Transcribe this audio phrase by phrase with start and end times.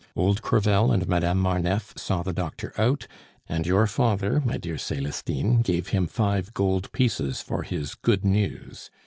[0.15, 3.05] Old Crevel and Madame Marneffe saw the doctor out;
[3.47, 8.89] and your father, my dear Celestine, gave him five gold pieces for his good news.